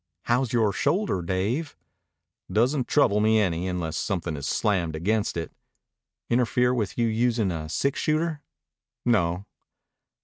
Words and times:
"How's 0.23 0.51
yore 0.51 0.73
shoulder, 0.73 1.21
Dave?" 1.21 1.77
"Doesn't 2.51 2.87
trouble 2.87 3.19
me 3.19 3.39
any 3.39 3.67
unless 3.67 3.97
something 3.97 4.35
is 4.35 4.47
slammed 4.47 4.95
against 4.95 5.37
it." 5.37 5.51
"Interfere 6.27 6.73
with 6.73 6.97
you 6.97 7.05
usin' 7.05 7.51
a 7.51 7.69
six 7.69 7.99
shooter?" 7.99 8.41
"No." 9.05 9.45